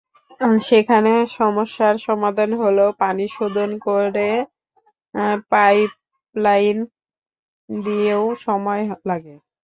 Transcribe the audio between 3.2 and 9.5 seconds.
শোধন করে পাইপলাইনে দিতেও সময় লাগে।